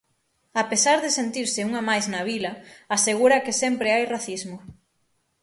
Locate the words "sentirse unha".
1.19-1.81